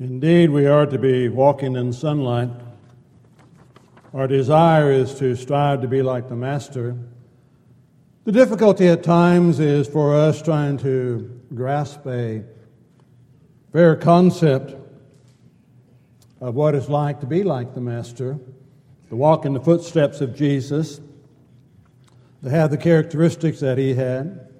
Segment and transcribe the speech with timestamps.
[0.00, 2.50] Indeed, we are to be walking in sunlight.
[4.12, 6.96] Our desire is to strive to be like the Master.
[8.24, 12.42] The difficulty at times is for us trying to grasp a
[13.72, 14.74] fair concept
[16.40, 18.36] of what it's like to be like the Master,
[19.10, 21.00] to walk in the footsteps of Jesus,
[22.42, 24.53] to have the characteristics that he had.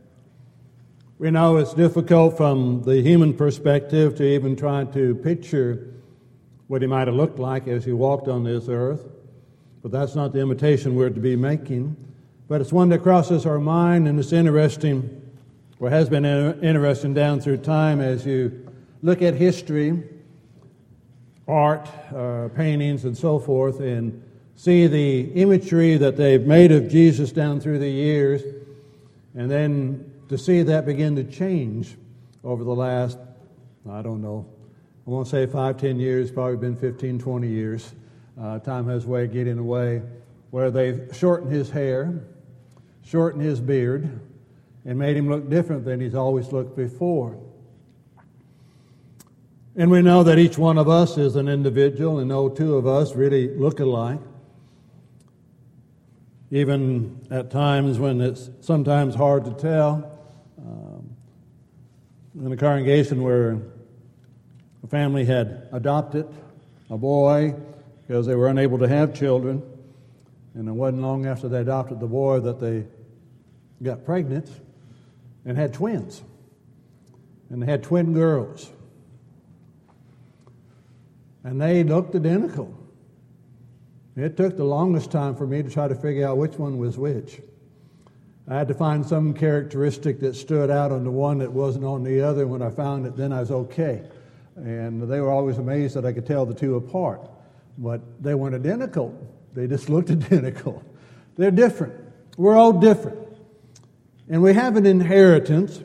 [1.16, 5.94] We know it's difficult from the human perspective to even try to picture
[6.66, 9.06] what he might have looked like as he walked on this earth,
[9.80, 11.96] but that's not the imitation we're to be making.
[12.48, 15.22] But it's one that crosses our mind, and it's interesting,
[15.78, 18.68] or has been interesting down through time as you
[19.02, 20.02] look at history,
[21.46, 24.20] art, uh, paintings, and so forth, and
[24.56, 28.42] see the imagery that they've made of Jesus down through the years,
[29.36, 31.96] and then to see that begin to change
[32.42, 33.18] over the last,
[33.88, 34.44] I don't know,
[35.06, 37.92] I won't say five, ten years, probably been 15, 20 years.
[38.40, 40.02] Uh, time has a way of getting away,
[40.50, 42.20] where they've shortened his hair,
[43.04, 44.10] shortened his beard,
[44.84, 47.38] and made him look different than he's always looked before.
[49.76, 52.88] And we know that each one of us is an individual, and no two of
[52.88, 54.18] us really look alike
[56.50, 60.13] even at times when it's sometimes hard to tell.
[62.36, 63.60] In a congregation where
[64.82, 66.26] a family had adopted
[66.90, 67.54] a boy
[68.00, 69.62] because they were unable to have children,
[70.54, 72.86] and it wasn't long after they adopted the boy that they
[73.84, 74.50] got pregnant
[75.44, 76.22] and had twins.
[77.50, 78.68] And they had twin girls.
[81.44, 82.76] And they looked identical.
[84.16, 86.98] It took the longest time for me to try to figure out which one was
[86.98, 87.40] which.
[88.46, 92.04] I had to find some characteristic that stood out on the one that wasn't on
[92.04, 92.46] the other.
[92.46, 94.02] When I found it, then I was okay.
[94.56, 97.22] And they were always amazed that I could tell the two apart.
[97.78, 99.16] But they weren't identical,
[99.54, 100.82] they just looked identical.
[101.36, 101.94] They're different.
[102.36, 103.18] We're all different.
[104.28, 105.82] And we have an inheritance.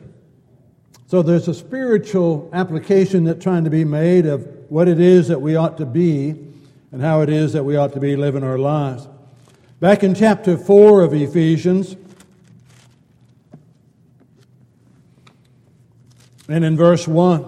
[1.06, 5.40] So there's a spiritual application that's trying to be made of what it is that
[5.40, 6.30] we ought to be
[6.92, 9.08] and how it is that we ought to be living our lives.
[9.80, 11.96] Back in chapter 4 of Ephesians,
[16.52, 17.44] and in verse 1,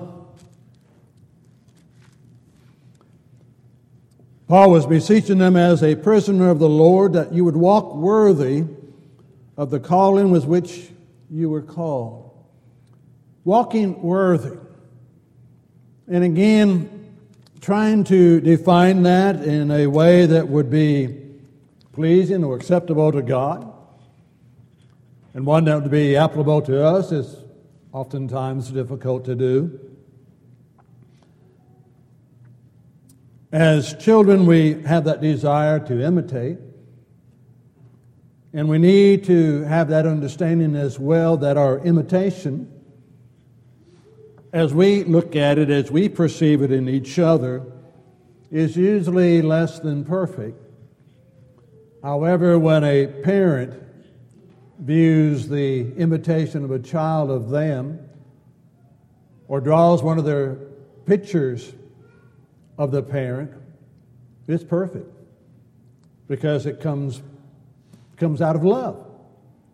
[4.49, 8.65] Paul was beseeching them as a prisoner of the Lord that you would walk worthy
[9.57, 10.91] of the calling with which
[11.31, 12.31] you were called.
[13.45, 14.59] Walking worthy.
[16.07, 17.17] And again,
[17.63, 21.19] trying to define that in a way that would be
[21.93, 23.73] pleasing or acceptable to God,
[25.33, 27.42] and one that would be applicable to us is
[27.93, 29.79] oftentimes difficult to do.
[33.53, 36.59] As children, we have that desire to imitate,
[38.53, 42.73] and we need to have that understanding as well that our imitation
[44.53, 47.63] as we look at it, as we perceive it in each other,
[48.51, 50.61] is usually less than perfect.
[52.03, 53.83] However, when a parent
[54.83, 58.09] views the imitation of a child of them
[59.47, 60.57] or draws one of their
[61.07, 61.73] pictures
[62.79, 63.53] of the parent,
[64.49, 65.09] it's perfect
[66.27, 67.23] because it comes,
[68.17, 69.07] comes out of love.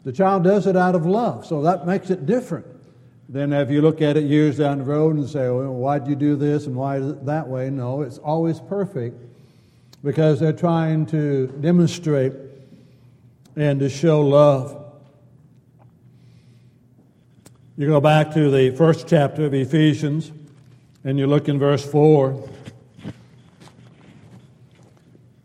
[0.04, 2.66] The child does it out of love, so that makes it different.
[3.30, 6.16] Then, if you look at it years down the road and say, well, why'd you
[6.16, 7.68] do this and why that way?
[7.68, 9.22] No, it's always perfect
[10.02, 12.32] because they're trying to demonstrate
[13.56, 14.77] and to show love.
[17.78, 20.32] You go back to the first chapter of Ephesians
[21.04, 22.50] and you look in verse 4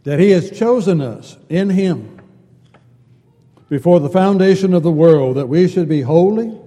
[0.03, 2.19] that He has chosen us in Him
[3.69, 6.59] before the foundation of the world that we should be holy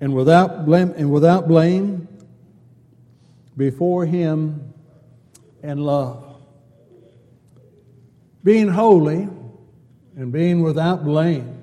[0.00, 2.06] and without blame, and without blame
[3.56, 4.72] before Him
[5.64, 6.40] and love.
[8.44, 9.28] Being holy
[10.16, 11.60] and being without blame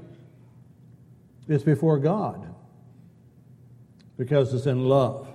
[1.48, 2.51] is before God
[4.22, 5.28] because it's in love.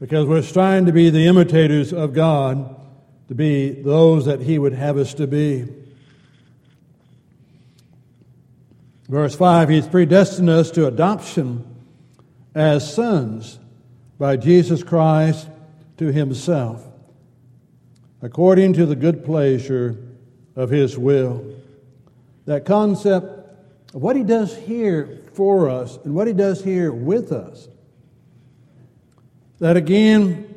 [0.00, 2.74] Because we're trying to be the imitators of God,
[3.28, 5.68] to be those that He would have us to be.
[9.08, 11.76] Verse 5 He's predestined us to adoption
[12.52, 13.60] as sons
[14.18, 15.48] by Jesus Christ
[15.98, 16.84] to himself,
[18.22, 19.96] according to the good pleasure
[20.56, 21.44] of his will.
[22.46, 23.38] That concept
[23.92, 27.68] what he does here for us and what he does here with us.
[29.60, 30.48] That again,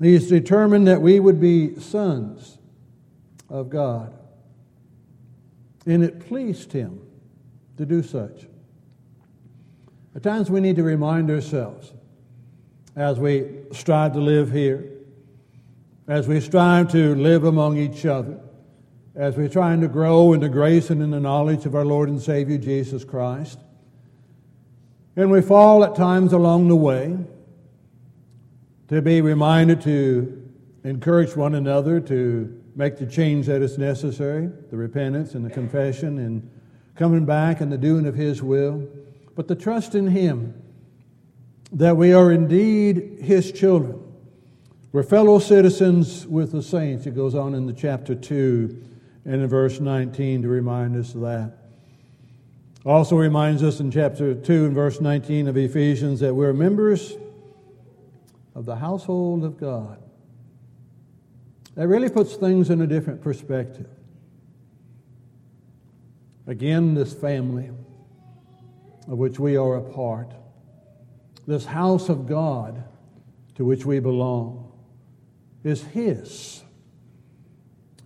[0.00, 2.58] He's determined that we would be sons
[3.48, 4.14] of God.
[5.86, 7.00] And it pleased him
[7.76, 8.46] to do such.
[10.14, 11.92] At times we need to remind ourselves
[12.94, 14.88] as we strive to live here,
[16.06, 18.40] as we strive to live among each other,
[19.14, 22.08] as we're trying to grow in the grace and in the knowledge of our Lord
[22.08, 23.58] and Savior Jesus Christ.
[25.18, 27.18] And we fall at times along the way
[28.86, 30.48] to be reminded to
[30.84, 36.18] encourage one another to make the change that is necessary, the repentance and the confession
[36.18, 36.48] and
[36.94, 38.86] coming back and the doing of His will,
[39.34, 40.54] but the trust in Him
[41.72, 44.00] that we are indeed His children.
[44.92, 47.06] We're fellow citizens with the saints.
[47.06, 48.84] It goes on in the chapter 2
[49.24, 51.57] and in verse 19 to remind us of that.
[52.88, 57.18] Also reminds us in chapter 2 and verse 19 of Ephesians that we're members
[58.54, 60.02] of the household of God.
[61.74, 63.90] That really puts things in a different perspective.
[66.46, 67.68] Again, this family
[69.06, 70.32] of which we are a part,
[71.46, 72.82] this house of God
[73.56, 74.72] to which we belong,
[75.62, 76.62] is His.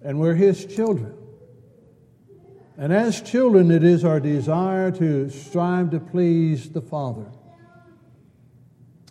[0.02, 1.21] And we're His children.
[2.78, 7.26] And as children, it is our desire to strive to please the Father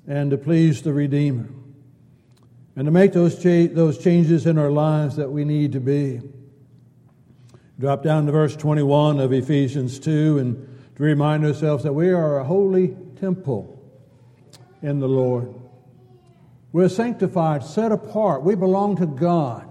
[0.07, 1.47] and to please the Redeemer
[2.75, 6.21] and to make those, cha- those changes in our lives that we need to be.
[7.79, 12.39] Drop down to verse 21 of Ephesians 2 and to remind ourselves that we are
[12.39, 13.77] a holy temple
[14.81, 15.53] in the Lord.
[16.71, 18.43] We're sanctified, set apart.
[18.43, 19.67] We belong to God.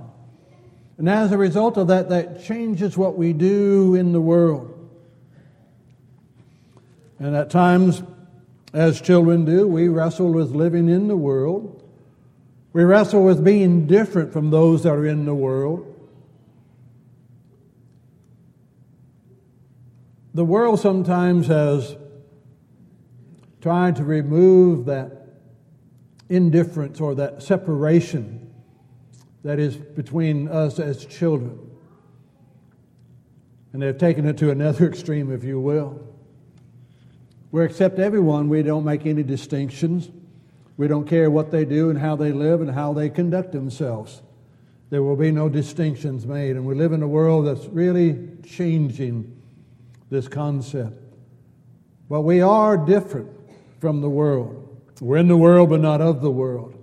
[1.00, 4.86] And as a result of that, that changes what we do in the world.
[7.18, 8.02] And at times,
[8.74, 11.82] as children do, we wrestle with living in the world.
[12.74, 15.86] We wrestle with being different from those that are in the world.
[20.34, 21.96] The world sometimes has
[23.62, 25.28] tried to remove that
[26.28, 28.49] indifference or that separation
[29.42, 31.58] that is between us as children.
[33.72, 36.00] And they've taken it to another extreme, if you will.
[37.52, 38.48] We accept everyone.
[38.48, 40.10] We don't make any distinctions.
[40.76, 44.22] We don't care what they do and how they live and how they conduct themselves.
[44.90, 46.56] There will be no distinctions made.
[46.56, 49.36] And we live in a world that's really changing
[50.10, 50.94] this concept.
[52.08, 53.30] But we are different
[53.80, 54.66] from the world.
[55.00, 56.79] We're in the world, but not of the world.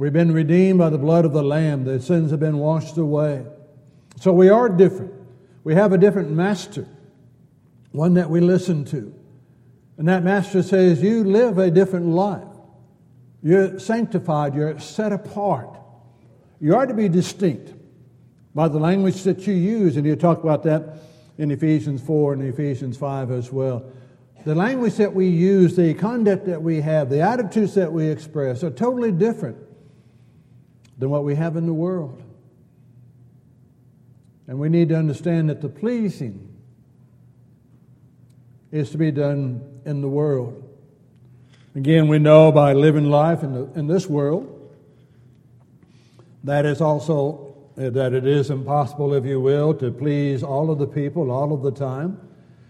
[0.00, 1.84] We've been redeemed by the blood of the Lamb.
[1.84, 3.44] The sins have been washed away.
[4.18, 5.12] So we are different.
[5.62, 6.88] We have a different master,
[7.92, 9.14] one that we listen to.
[9.98, 12.48] And that master says, You live a different life.
[13.42, 15.78] You're sanctified, you're set apart.
[16.62, 17.74] You are to be distinct
[18.54, 19.98] by the language that you use.
[19.98, 20.96] And you talk about that
[21.36, 23.84] in Ephesians 4 and Ephesians 5 as well.
[24.46, 28.64] The language that we use, the conduct that we have, the attitudes that we express
[28.64, 29.58] are totally different
[31.00, 32.22] than what we have in the world.
[34.46, 36.46] And we need to understand that the pleasing
[38.70, 40.62] is to be done in the world.
[41.74, 44.56] Again, we know by living life in, the, in this world
[46.44, 50.78] that is also eh, that it is impossible, if you will, to please all of
[50.78, 52.20] the people all of the time.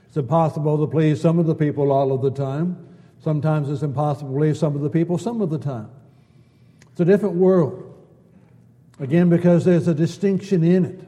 [0.07, 2.77] It's impossible to please some of the people all of the time.
[3.23, 5.91] Sometimes it's impossible to please some of the people some of the time.
[6.93, 7.90] It's a different world.
[9.01, 11.01] Again, because there's a distinction in it.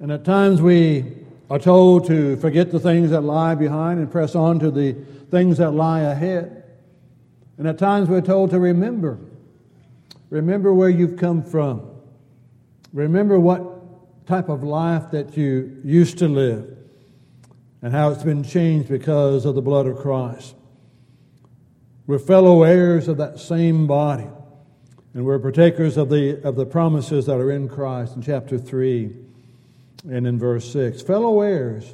[0.00, 1.04] And at times we
[1.50, 4.92] are told to forget the things that lie behind and press on to the
[5.30, 6.64] things that lie ahead.
[7.56, 9.18] And at times we're told to remember.
[10.30, 11.88] Remember where you've come from.
[12.92, 16.76] Remember what type of life that you used to live
[17.80, 20.54] and how it's been changed because of the blood of Christ.
[22.06, 24.26] We're fellow heirs of that same body,
[25.18, 29.16] and we're partakers of the, of the promises that are in Christ in chapter 3
[30.08, 31.02] and in verse 6.
[31.02, 31.92] Fellow heirs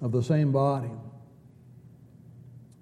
[0.00, 0.88] of the same body.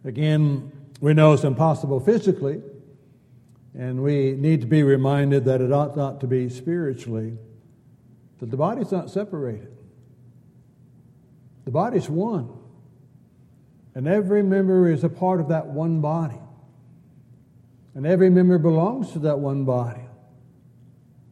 [0.05, 2.63] Again, we know it's impossible physically,
[3.77, 7.37] and we need to be reminded that it ought not to be spiritually,
[8.39, 9.77] that the body's not separated.
[11.65, 12.57] The body's one.
[13.97, 16.39] And every member is a part of that one body.
[17.99, 20.05] And every member belongs to that one body.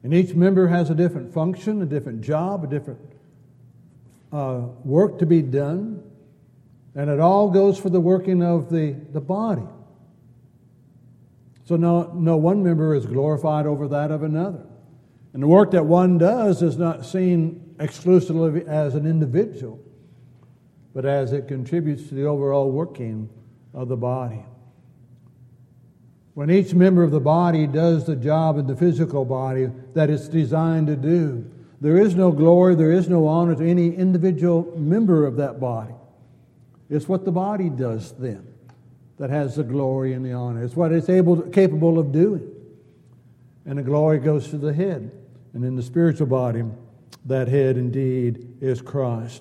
[0.03, 2.99] And each member has a different function, a different job, a different
[4.33, 6.03] uh, work to be done.
[6.97, 9.63] And it all goes for the working of the, the body.
[11.67, 14.67] So no, no one member is glorified over that of another.
[15.35, 19.79] And the work that one does is not seen exclusively as an individual,
[20.93, 23.31] but as it contributes to the overall working
[23.73, 24.45] of the body.
[26.37, 30.29] When each member of the body does the job in the physical body that it's
[30.29, 31.51] designed to do,
[31.81, 35.95] there is no glory, there is no honor to any individual member of that body.
[36.91, 38.47] It's what the body does then
[39.17, 40.63] that has the glory and the honor.
[40.63, 42.53] It's what it's able capable of doing.
[43.65, 45.11] And the glory goes to the head.
[45.55, 46.65] And in the spiritual body,
[47.25, 49.41] that head indeed is Christ.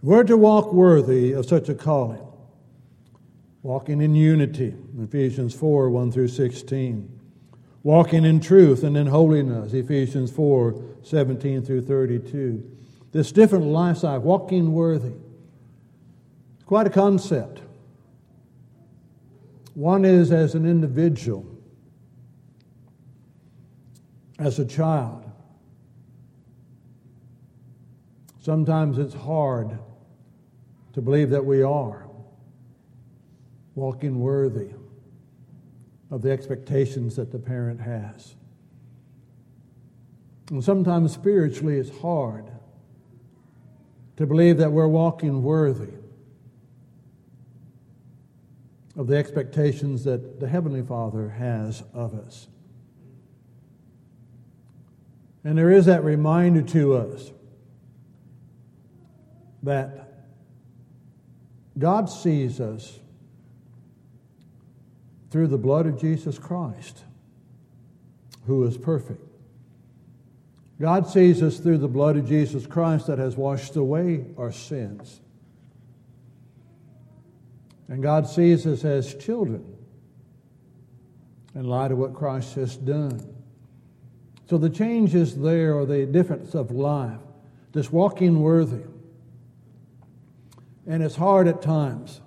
[0.00, 2.24] We're to walk worthy of such a calling,
[3.64, 7.10] walking in unity, Ephesians 4 1 through 16.
[7.82, 12.62] Walking in truth and in holiness, Ephesians 4 17 through 32.
[13.10, 15.14] This different lifestyle, walking worthy.
[16.66, 17.62] Quite a concept.
[19.74, 21.46] One is as an individual,
[24.38, 25.24] as a child.
[28.40, 29.78] Sometimes it's hard
[30.92, 32.03] to believe that we are
[33.74, 34.70] walking worthy
[36.10, 38.34] of the expectations that the parent has.
[40.50, 42.50] And sometimes spiritually it's hard
[44.16, 45.94] to believe that we're walking worthy
[48.96, 52.46] of the expectations that the Heavenly Father has of us.
[55.42, 57.32] And there is that reminder to us
[59.62, 60.28] that
[61.76, 62.98] God sees us
[65.34, 67.02] through the blood of Jesus Christ,
[68.46, 69.20] who is perfect.
[70.80, 75.20] God sees us through the blood of Jesus Christ that has washed away our sins.
[77.88, 79.64] And God sees us as children
[81.56, 83.20] in light of what Christ has done.
[84.48, 87.18] So the change is there, or the difference of life,
[87.72, 88.84] this walking worthy.
[90.86, 92.20] And it's hard at times.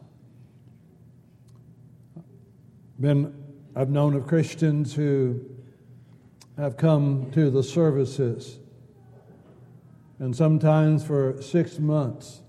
[3.00, 3.34] Been,
[3.76, 5.40] I've known of Christians who
[6.58, 8.60] have come to the services,
[10.20, 12.42] and sometimes for six months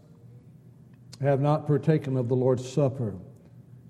[1.20, 3.14] have not partaken of the Lord's Supper,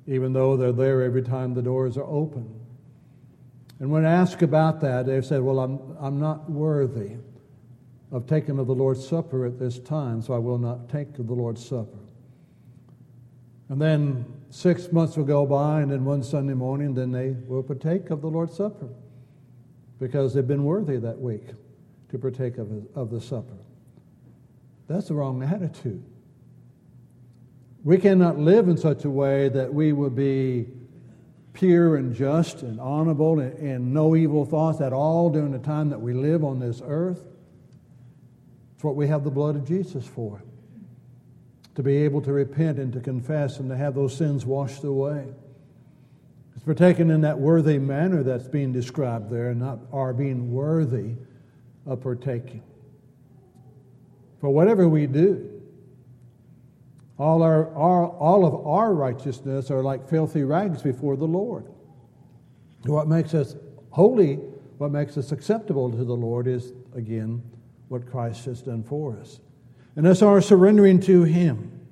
[0.06, 2.58] even though they're there every time the doors are open.
[3.78, 7.18] And when asked about that, they've said, Well, I'm, I'm not worthy
[8.10, 11.28] of taking of the Lord's Supper at this time, so I will not take of
[11.28, 11.98] the Lord's Supper.
[13.68, 17.62] And then six months will go by, and then one Sunday morning, then they will
[17.62, 18.88] partake of the Lord's Supper
[19.98, 21.48] because they've been worthy that week
[22.10, 23.58] to partake of, of the supper.
[24.86, 26.02] That's the wrong attitude.
[27.84, 30.66] We cannot live in such a way that we will be
[31.52, 35.90] pure and just and honorable and, and, no evil thoughts at all during the time
[35.90, 37.24] that we live on this earth.
[38.74, 40.42] It's what we have the blood of Jesus for.
[41.78, 45.26] To be able to repent and to confess and to have those sins washed away.
[46.56, 51.14] It's partaken in that worthy manner that's being described there, and not our being worthy
[51.86, 52.64] of partaking.
[54.40, 55.62] For whatever we do,
[57.16, 61.64] all, our, our, all of our righteousness are like filthy rags before the Lord.
[62.86, 63.54] What makes us
[63.90, 64.40] holy,
[64.78, 67.40] what makes us acceptable to the Lord is, again,
[67.86, 69.38] what Christ has done for us.
[69.98, 71.84] And that's our surrendering to Him,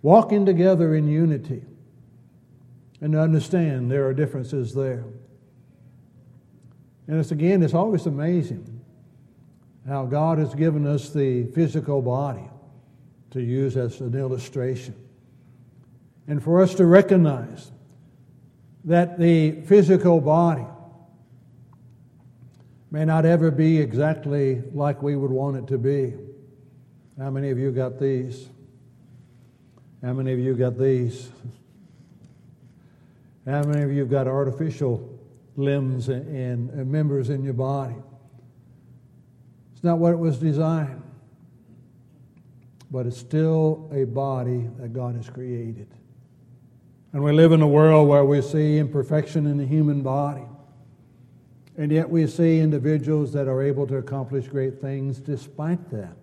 [0.00, 1.62] walking together in unity,
[3.02, 5.04] and to understand there are differences there.
[7.06, 8.80] And it's again, it's always amazing
[9.86, 12.48] how God has given us the physical body
[13.32, 14.94] to use as an illustration.
[16.26, 17.70] And for us to recognize
[18.86, 20.64] that the physical body
[22.90, 26.14] may not ever be exactly like we would want it to be.
[27.18, 28.48] How many of you got these?
[30.02, 31.30] How many of you got these?
[33.46, 35.18] How many of you got artificial
[35.56, 37.96] limbs and, and members in your body?
[39.74, 41.02] It's not what it was designed
[42.92, 45.88] but it's still a body that God has created.
[47.14, 50.44] And we live in a world where we see imperfection in the human body.
[51.78, 56.16] And yet we see individuals that are able to accomplish great things despite that.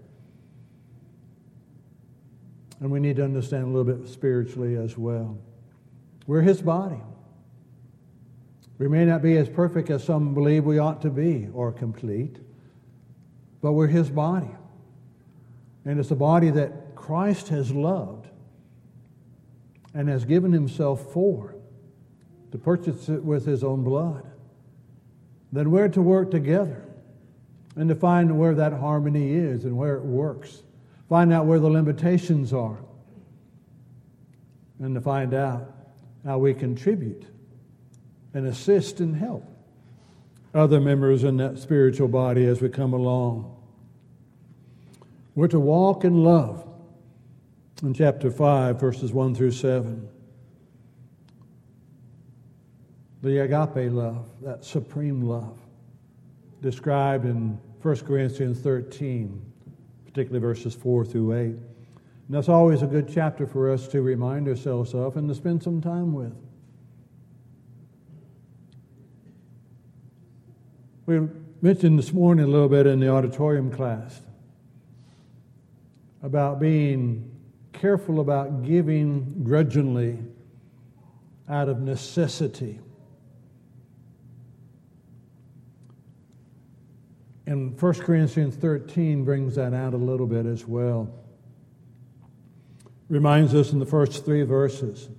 [2.79, 5.37] And we need to understand a little bit spiritually as well.
[6.27, 7.01] We're His body.
[8.77, 12.37] We may not be as perfect as some believe we ought to be or complete,
[13.61, 14.55] but we're His body.
[15.85, 18.27] And it's a body that Christ has loved
[19.93, 21.55] and has given himself for.
[22.51, 24.25] to purchase it with his own blood.
[25.51, 26.83] Then we're to work together
[27.75, 30.63] and to find where that harmony is and where it works.
[31.09, 32.77] Find out where the limitations are
[34.79, 35.73] and to find out
[36.23, 37.25] how we contribute
[38.35, 39.43] and assist and help
[40.53, 43.55] other members in that spiritual body as we come along.
[45.33, 46.65] We're to walk in love
[47.81, 50.07] in chapter 5, verses 1 through 7.
[53.21, 55.57] The agape love, that supreme love,
[56.61, 59.48] described in 1 Corinthians 13,
[60.19, 61.45] particularly verses 4 through 8.
[61.45, 61.61] And
[62.27, 65.79] that's always a good chapter for us to remind ourselves of and to spend some
[65.79, 66.33] time with.
[71.05, 71.21] We
[71.61, 74.19] mentioned this morning a little bit in the auditorium class
[76.21, 77.31] about being
[77.71, 80.19] careful about giving grudgingly
[81.47, 82.81] out of necessity.
[87.49, 91.13] And 1 Corinthians 13 brings that out a little bit as well.
[93.09, 95.09] Reminds us in the first three verses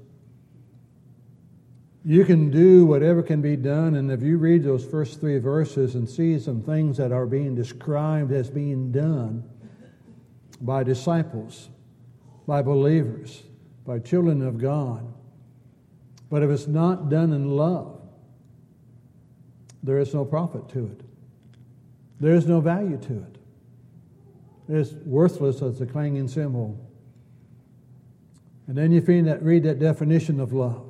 [2.04, 3.94] you can do whatever can be done.
[3.94, 7.54] And if you read those first three verses and see some things that are being
[7.54, 9.44] described as being done
[10.60, 11.68] by disciples,
[12.46, 13.42] by believers,
[13.87, 15.06] by children of God,
[16.30, 18.00] but if it's not done in love,
[19.82, 21.10] there is no profit to it.
[22.20, 23.36] There is no value to it.
[24.68, 26.78] It's worthless as a clanging cymbal.
[28.68, 30.86] And then you read that definition of love.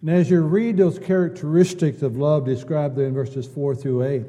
[0.00, 4.22] And as you read those characteristics of love described there in verses 4 through 8,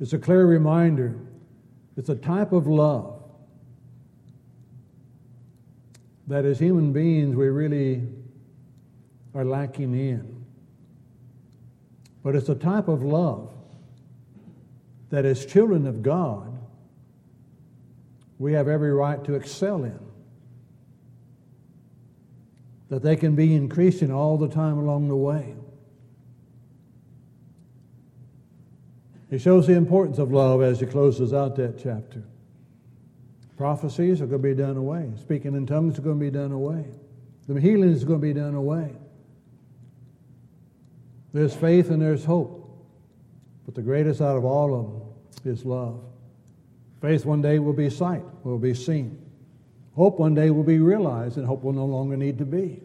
[0.00, 1.14] it's a clear reminder
[1.96, 3.22] it's a type of love
[6.26, 8.02] that as human beings we really
[9.34, 10.44] are lacking in.
[12.22, 13.55] But it's a type of love
[15.10, 16.58] that as children of God,
[18.38, 19.98] we have every right to excel in
[22.88, 25.54] that they can be increasing all the time along the way.
[29.30, 32.22] He shows the importance of love as he closes out that chapter.
[33.56, 35.10] Prophecies are going to be done away.
[35.20, 36.84] Speaking in tongues are going to be done away.
[37.48, 38.94] The healing is going to be done away.
[41.32, 42.65] There's faith and there's hope.
[43.66, 44.86] But the greatest out of all of
[45.44, 46.00] them is love.
[47.02, 49.20] Faith one day will be sight, will be seen.
[49.94, 52.80] Hope one day will be realized, and hope will no longer need to be.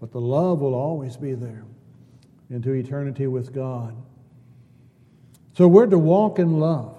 [0.00, 1.64] But the love will always be there
[2.50, 3.96] into eternity with God.
[5.54, 6.96] So we're to walk in love.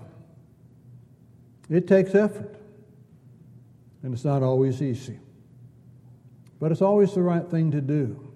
[1.70, 2.56] It takes effort,
[4.02, 5.20] and it's not always easy.
[6.60, 8.32] But it's always the right thing to do.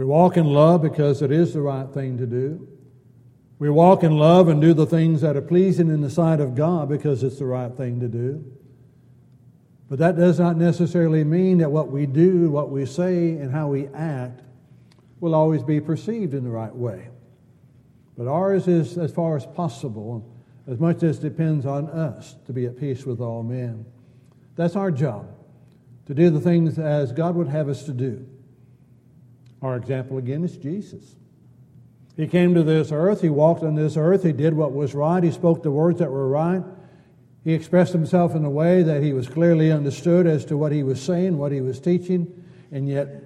[0.00, 2.66] We walk in love because it is the right thing to do.
[3.58, 6.54] We walk in love and do the things that are pleasing in the sight of
[6.54, 8.42] God because it's the right thing to do.
[9.90, 13.68] But that does not necessarily mean that what we do, what we say, and how
[13.68, 14.40] we act
[15.20, 17.08] will always be perceived in the right way.
[18.16, 20.26] But ours is as far as possible,
[20.66, 23.84] as much as depends on us to be at peace with all men.
[24.56, 25.28] That's our job,
[26.06, 28.26] to do the things as God would have us to do.
[29.62, 31.16] Our example again is Jesus.
[32.16, 35.22] He came to this earth, he walked on this earth, he did what was right,
[35.22, 36.62] he spoke the words that were right.
[37.44, 40.82] He expressed himself in a way that he was clearly understood as to what he
[40.82, 43.24] was saying, what he was teaching, and yet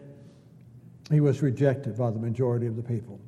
[1.11, 3.20] he was rejected by the majority of the people.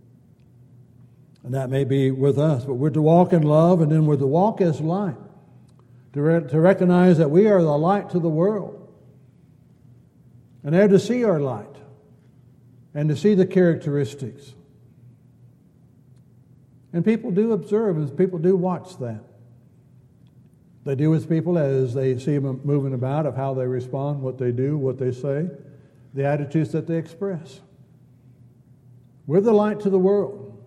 [1.42, 4.16] And that may be with us, but we're to walk in love, and then we're
[4.16, 5.16] to walk as light,
[6.12, 8.88] to, re- to recognize that we are the light to the world.
[10.62, 11.66] And they're to see our light
[12.96, 14.54] and to see the characteristics
[16.96, 19.20] and people do observe and people do watch that.
[20.84, 24.38] They do with people as they see them moving about, of how they respond, what
[24.38, 25.46] they do, what they say,
[26.14, 27.60] the attitudes that they express.
[29.26, 30.58] We're the light to the world.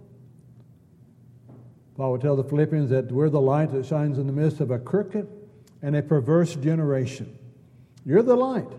[1.98, 4.70] Paul would tell the Philippians that we're the light that shines in the midst of
[4.70, 5.28] a crooked
[5.82, 7.36] and a perverse generation.
[8.06, 8.72] You're the light.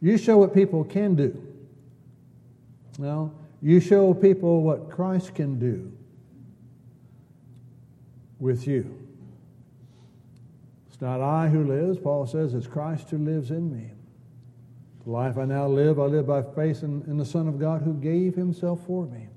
[0.00, 1.47] You show what people can do.
[2.98, 3.32] Now,
[3.62, 5.92] you show people what Christ can do
[8.38, 8.94] with you.
[10.88, 13.92] It's not I who lives, Paul says, it's Christ who lives in me.
[15.04, 17.82] The life I now live, I live by faith in, in the Son of God
[17.82, 19.28] who gave himself for me.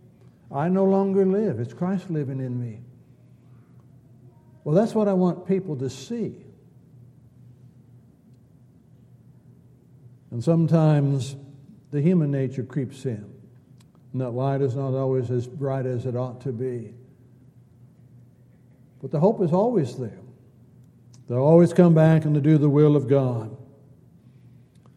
[0.52, 2.82] I no longer live, it's Christ living in me.
[4.64, 6.36] Well, that's what I want people to see.
[10.32, 11.36] And sometimes
[11.92, 13.32] the human nature creeps in,
[14.14, 16.94] and that light is not always as bright as it ought to be.
[19.02, 20.20] But the hope is always there.
[21.28, 23.56] They'll always come back and to do the will of God.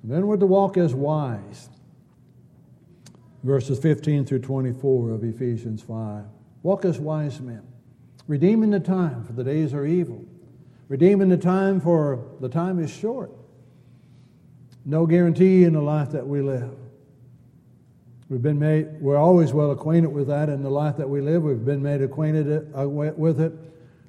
[0.02, 1.68] And then we're to walk as wise.
[3.44, 6.24] Verses 15 through 24 of Ephesians 5.
[6.62, 7.62] Walk as wise men,
[8.26, 10.24] redeeming the time, for the days are evil.
[10.88, 13.30] Redeeming the time, for the time is short.
[14.84, 16.74] No guarantee in the life that we live.
[18.34, 21.44] We've been made, we're always well acquainted with that in the life that we live.
[21.44, 23.52] We've been made acquainted uh, with it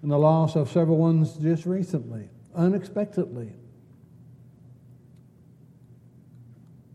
[0.02, 3.54] in the loss of several ones just recently, unexpectedly.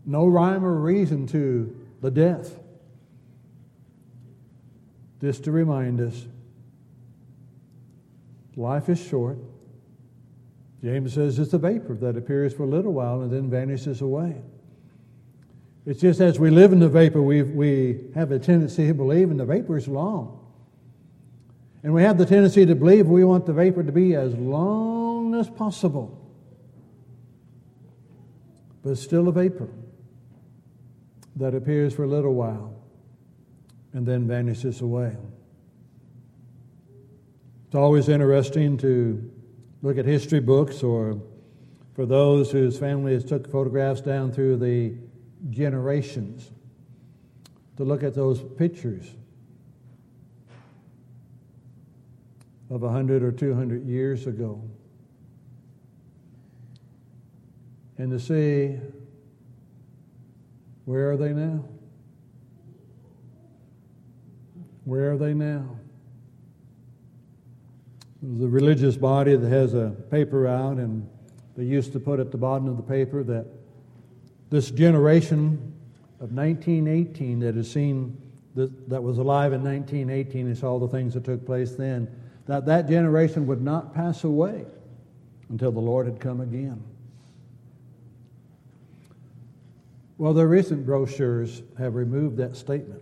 [0.05, 2.59] No rhyme or reason to the death.
[5.21, 6.25] Just to remind us
[8.57, 9.37] life is short.
[10.83, 14.41] James says it's a vapor that appears for a little while and then vanishes away.
[15.85, 19.31] It's just as we live in the vapor, we, we have a tendency to believe
[19.31, 20.37] and the vapor is long.
[21.83, 25.33] And we have the tendency to believe we want the vapor to be as long
[25.33, 26.17] as possible.
[28.83, 29.69] But it's still a vapor
[31.37, 32.75] that appears for a little while
[33.93, 35.15] and then vanishes away.
[37.65, 39.31] It's always interesting to
[39.81, 41.19] look at history books or
[41.95, 44.93] for those whose families took photographs down through the
[45.49, 46.51] generations
[47.77, 49.15] to look at those pictures
[52.69, 54.61] of 100 or 200 years ago
[57.97, 58.77] and to see
[60.85, 61.63] where are they now?
[64.85, 65.77] Where are they now?
[68.21, 71.07] There's a religious body that has a paper out, and
[71.55, 73.45] they used to put at the bottom of the paper that
[74.51, 75.73] this generation
[76.19, 78.15] of 1918 that has seen
[78.53, 82.07] that, that was alive in 1918 and saw the things that took place then,
[82.45, 84.65] that that generation would not pass away
[85.49, 86.83] until the Lord had come again.
[90.17, 93.01] Well, the recent brochures have removed that statement.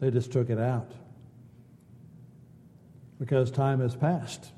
[0.00, 0.90] They just took it out
[3.20, 4.52] because time has passed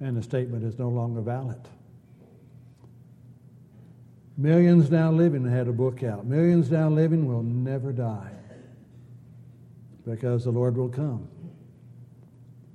[0.00, 1.60] and the statement is no longer valid.
[4.36, 6.26] Millions now living had a book out.
[6.26, 8.32] Millions now living will never die
[10.04, 11.28] because the Lord will come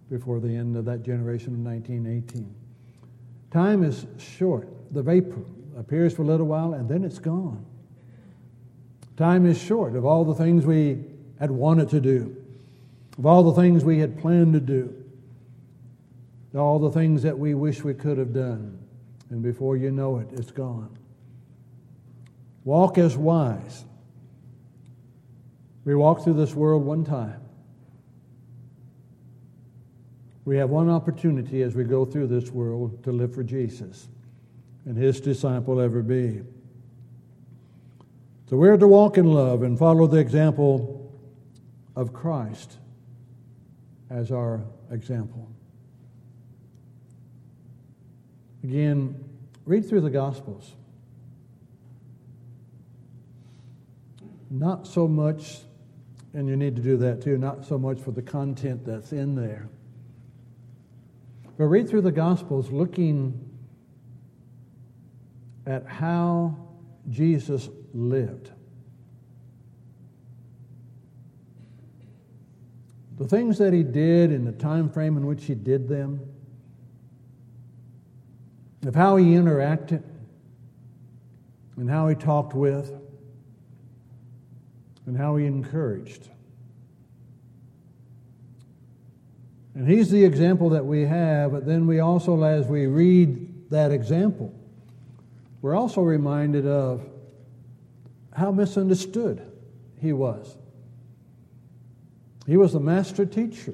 [0.10, 2.56] before the end of that generation of 1918.
[3.52, 4.70] Time is short.
[4.94, 5.42] The vapor
[5.78, 7.66] appears for a little while and then it's gone.
[9.18, 11.04] Time is short of all the things we
[11.40, 12.36] had wanted to do,
[13.18, 14.96] of all the things we had planned to do,
[16.56, 18.80] all the things that we wish we could have done.
[19.30, 20.99] And before you know it, it's gone.
[22.64, 23.86] Walk as wise.
[25.86, 27.42] We walk through this world one time.
[30.46, 34.08] We have one opportunity as we go through this world to live for Jesus
[34.86, 36.42] and his disciple ever be.
[38.50, 41.12] So we're to walk in love and follow the example
[41.96, 42.78] of Christ
[44.10, 45.48] as our example.
[48.64, 49.24] Again,
[49.66, 50.74] read through the Gospels.
[54.50, 55.60] Not so much,
[56.34, 59.36] and you need to do that too, not so much for the content that's in
[59.36, 59.70] there.
[61.58, 63.48] But read through the Gospels looking
[65.66, 66.58] at how
[67.10, 68.50] Jesus lived.
[73.18, 76.22] The things that he did in the time frame in which he did them,
[78.86, 80.04] of how he interacted
[81.76, 82.94] and how he talked with
[85.10, 86.30] and how he encouraged.
[89.74, 93.92] And he's the example that we have, but then we also, as we read that
[93.92, 94.54] example,
[95.64, 97.04] we're also reminded of
[98.34, 99.52] how misunderstood
[100.00, 100.56] he was.
[102.46, 103.74] He was the master teacher,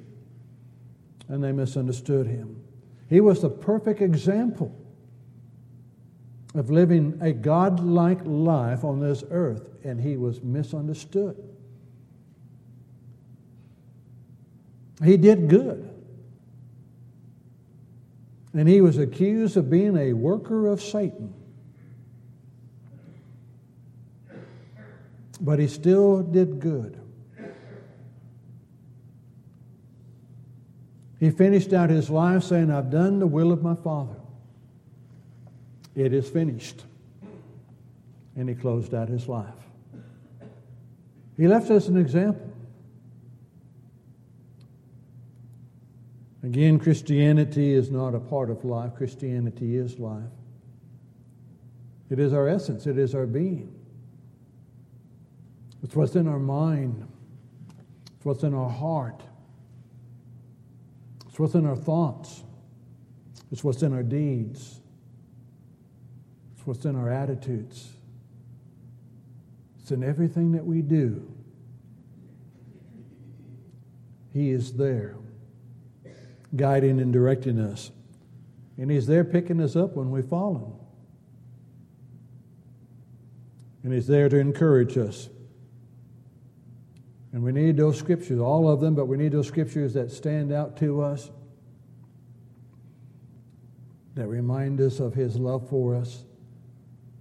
[1.28, 2.64] and they misunderstood him.
[3.10, 4.74] He was the perfect example
[6.56, 11.38] of living a God-like life on this earth, and he was misunderstood.
[15.04, 15.90] He did good.
[18.54, 21.34] And he was accused of being a worker of Satan.
[25.42, 26.98] But he still did good.
[31.20, 34.16] He finished out his life saying, I've done the will of my Father.
[35.96, 36.84] It is finished.
[38.36, 39.54] And he closed out his life.
[41.38, 42.52] He left us an example.
[46.44, 50.24] Again, Christianity is not a part of life, Christianity is life.
[52.10, 53.74] It is our essence, it is our being.
[55.82, 57.08] It's what's in our mind,
[58.16, 59.24] it's what's in our heart,
[61.28, 62.44] it's what's in our thoughts,
[63.52, 64.82] it's what's in our deeds,
[66.66, 67.92] it's what's in our attitudes,
[69.80, 71.32] it's in everything that we do.
[74.34, 75.16] He is there
[76.56, 77.92] guiding and directing us.
[78.78, 80.74] And He's there picking us up when we've fallen.
[83.84, 85.30] And He's there to encourage us.
[87.32, 90.52] And we need those scriptures, all of them, but we need those scriptures that stand
[90.52, 91.30] out to us,
[94.16, 96.25] that remind us of His love for us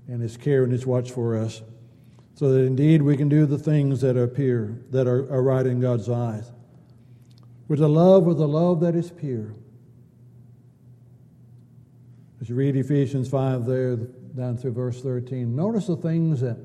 [0.08, 1.62] and His care and His watch for us,
[2.34, 5.80] so that indeed we can do the things that appear, that are, are right in
[5.80, 6.50] God's eyes
[7.68, 9.54] with a love, with a love that is pure.
[12.40, 16.58] As you read Ephesians 5 there, down through verse 13, notice the things that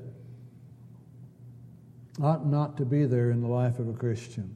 [2.20, 4.54] ought not to be there in the life of a Christian.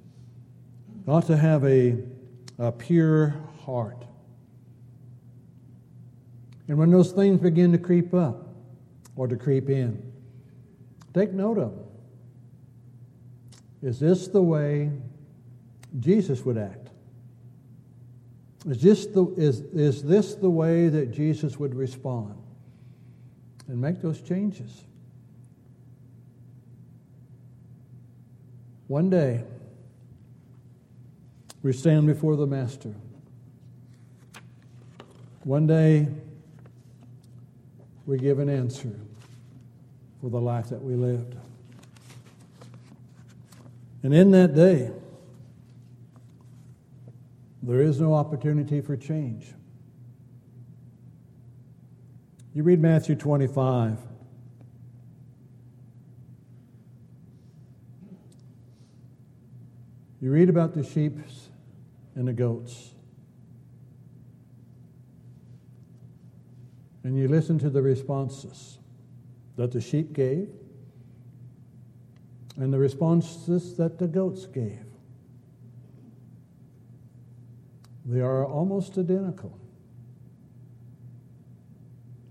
[1.07, 1.97] Ought to have a,
[2.59, 4.05] a pure heart.
[6.68, 8.43] And when those things begin to creep up
[9.16, 10.12] or to creep in,
[11.12, 11.85] take note of them.
[13.83, 14.90] Is this the way
[16.00, 16.88] Jesus would act?
[18.66, 22.35] Is this, the, is, is this the way that Jesus would respond?
[23.68, 24.85] And make those changes.
[28.88, 29.42] One day,
[31.62, 32.94] we stand before the Master.
[35.44, 36.09] One day,
[38.07, 38.99] we give an answer
[40.21, 41.37] for the life that we lived.
[44.03, 44.90] And in that day,
[47.62, 49.47] there is no opportunity for change.
[52.53, 53.99] You read Matthew 25.
[60.21, 61.19] You read about the sheep
[62.14, 62.93] and the goats.
[67.05, 68.79] And you listen to the responses
[69.57, 70.49] that the sheep gave
[72.57, 74.81] and the responses that the goats gave.
[78.07, 79.59] They are almost identical.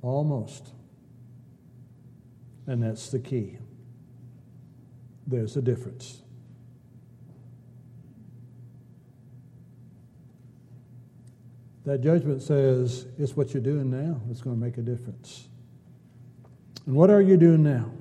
[0.01, 0.69] Almost.
[2.65, 3.57] And that's the key.
[5.27, 6.22] There's a difference.
[11.85, 15.47] That judgment says it's what you're doing now that's going to make a difference.
[16.85, 17.91] And what are you doing now?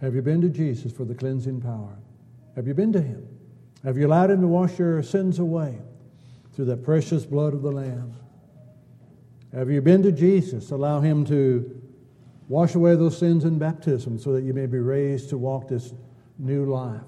[0.00, 1.96] Have you been to Jesus for the cleansing power?
[2.56, 3.26] Have you been to Him?
[3.84, 5.78] Have you allowed Him to wash your sins away?
[6.60, 8.14] through the precious blood of the Lamb?
[9.54, 10.70] Have you been to Jesus?
[10.70, 11.80] Allow Him to
[12.48, 15.94] wash away those sins in baptism so that you may be raised to walk this
[16.38, 17.00] new life.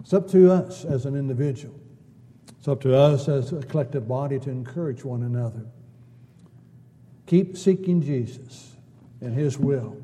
[0.00, 1.79] It's up to us as an individual.
[2.60, 5.64] It's up to us as a collective body to encourage one another.
[7.24, 8.76] Keep seeking Jesus
[9.22, 9.96] and His will.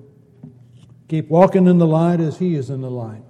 [1.09, 3.21] Keep walking in the light as He is in the light.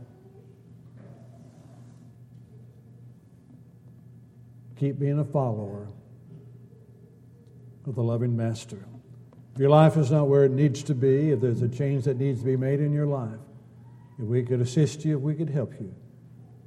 [4.78, 5.88] Keep being a follower
[7.84, 8.86] of the loving Master.
[9.54, 12.16] If your life is not where it needs to be, if there's a change that
[12.16, 13.40] needs to be made in your life,
[14.20, 15.92] if we could assist you, if we could help you,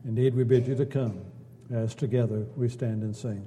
[0.03, 1.28] indeed we bid you to come
[1.71, 3.45] as together we stand and sing.